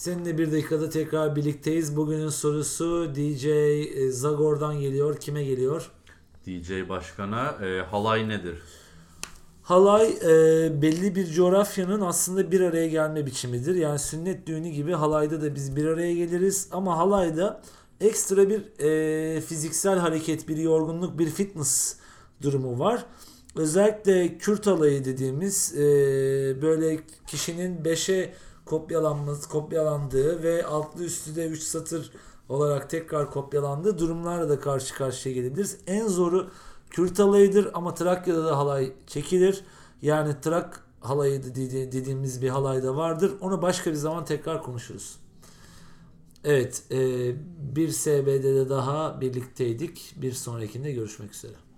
Seninle 0.00 0.38
bir 0.38 0.52
dakikada 0.52 0.90
tekrar 0.90 1.36
birlikteyiz. 1.36 1.96
Bugünün 1.96 2.28
sorusu 2.28 3.14
DJ 3.14 3.46
e, 3.46 4.10
Zagor'dan 4.10 4.80
geliyor. 4.80 5.16
Kime 5.16 5.44
geliyor? 5.44 5.90
DJ 6.46 6.88
Başkan'a 6.88 7.66
e, 7.66 7.82
halay 7.82 8.28
nedir? 8.28 8.58
Halay 9.62 10.08
e, 10.08 10.82
belli 10.82 11.14
bir 11.14 11.26
coğrafyanın 11.26 12.00
aslında 12.00 12.52
bir 12.52 12.60
araya 12.60 12.88
gelme 12.88 13.26
biçimidir. 13.26 13.74
Yani 13.74 13.98
sünnet 13.98 14.46
düğünü 14.46 14.68
gibi 14.68 14.92
halayda 14.92 15.42
da 15.42 15.54
biz 15.54 15.76
bir 15.76 15.84
araya 15.84 16.14
geliriz. 16.14 16.68
Ama 16.72 16.98
halayda 16.98 17.62
ekstra 18.00 18.48
bir 18.48 18.80
e, 18.84 19.40
fiziksel 19.40 19.98
hareket, 19.98 20.48
bir 20.48 20.56
yorgunluk, 20.56 21.18
bir 21.18 21.30
fitness 21.30 21.96
durumu 22.42 22.78
var. 22.78 23.04
Özellikle 23.56 24.38
Kürt 24.38 24.66
halayı 24.66 25.04
dediğimiz 25.04 25.74
e, 25.74 25.82
böyle 26.62 27.00
kişinin 27.26 27.84
beşe 27.84 28.32
kopyalanması, 28.70 29.48
kopyalandığı 29.48 30.42
ve 30.42 30.66
altlı 30.66 31.04
üstü 31.04 31.36
de 31.36 31.46
3 31.46 31.62
satır 31.62 32.12
olarak 32.48 32.90
tekrar 32.90 33.30
kopyalandığı 33.30 33.98
durumlarla 33.98 34.48
da 34.48 34.60
karşı 34.60 34.94
karşıya 34.94 35.34
gelebiliriz. 35.34 35.78
En 35.86 36.06
zoru 36.08 36.50
Kürt 36.90 37.18
halayıdır 37.18 37.70
ama 37.74 37.94
Trakya'da 37.94 38.44
da 38.44 38.58
halay 38.58 38.92
çekilir. 39.06 39.64
Yani 40.02 40.34
Trak 40.42 40.84
halayı 41.00 41.42
dedi- 41.42 41.92
dediğimiz 41.92 42.42
bir 42.42 42.48
halay 42.48 42.82
da 42.82 42.96
vardır. 42.96 43.32
Onu 43.40 43.62
başka 43.62 43.90
bir 43.90 43.96
zaman 43.96 44.24
tekrar 44.24 44.62
konuşuruz. 44.62 45.16
Evet, 46.44 46.82
e, 46.90 46.98
bir 47.74 47.88
SBD'de 47.88 48.68
daha 48.68 49.20
birlikteydik. 49.20 50.14
Bir 50.16 50.32
sonrakinde 50.32 50.92
görüşmek 50.92 51.34
üzere. 51.34 51.69